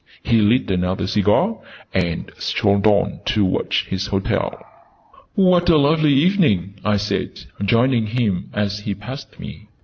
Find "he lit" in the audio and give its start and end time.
0.23-0.71